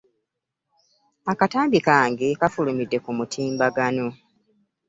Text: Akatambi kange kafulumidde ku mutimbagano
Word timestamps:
Akatambi 1.31 1.79
kange 1.85 2.27
kafulumidde 2.39 2.97
ku 3.05 3.11
mutimbagano 3.17 4.07